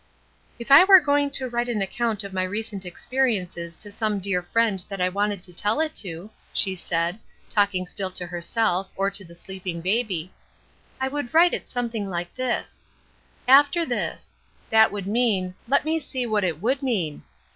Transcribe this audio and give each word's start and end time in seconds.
"If 0.57 0.71
I 0.71 0.83
were 0.83 0.99
going 0.99 1.29
to 1.29 1.47
write 1.47 1.69
an 1.69 1.79
account 1.79 2.23
of 2.23 2.33
my 2.33 2.41
recent 2.41 2.87
experiences 2.87 3.77
to 3.77 3.91
some 3.91 4.17
dear 4.17 4.41
friend 4.41 4.83
that 4.89 4.99
I 4.99 5.09
wanted 5.09 5.43
to 5.43 5.53
tell 5.53 5.79
it 5.79 5.93
to," 5.97 6.31
she 6.51 6.73
said, 6.73 7.19
talking 7.49 7.85
still 7.85 8.09
to 8.13 8.25
herself, 8.25 8.89
or 8.95 9.11
to 9.11 9.23
the 9.23 9.35
sleeping 9.35 9.79
baby, 9.79 10.33
"I 10.99 11.07
would 11.07 11.31
write 11.35 11.53
it 11.53 11.69
something 11.69 12.09
like 12.09 12.33
this: 12.33 12.81
'After 13.47 13.85
this' 13.85 14.35
That 14.71 14.91
would 14.91 15.05
mean; 15.05 15.53
let 15.67 15.85
me 15.85 15.99
see 15.99 16.25
what 16.25 16.43
it 16.43 16.63
would 16.63 16.81
mean. 16.81 17.21